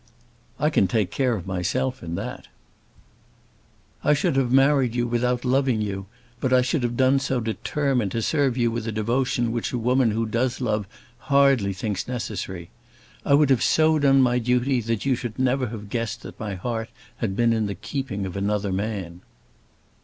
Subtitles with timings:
[0.59, 2.47] "I can take care of myself in that."
[4.03, 6.07] "I should have married you without loving you,
[6.39, 9.77] but I should have done so determined to serve you with a devotion which a
[9.77, 10.87] woman who does love
[11.29, 12.71] hardly thinks necessary.
[13.23, 16.55] I would have so done my duty that you should never have guessed that my
[16.55, 19.21] heart had been in the keeping of another man."